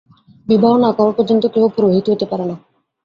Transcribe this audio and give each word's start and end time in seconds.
বিবাহ 0.47 0.73
না 0.77 0.89
করা 0.97 1.11
পর্যন্ত 1.11 1.43
কেহ 1.45 1.63
পুরোহিত 1.67 2.05
হইতে 2.09 2.25
পারে 2.25 2.45
না। 2.45 2.55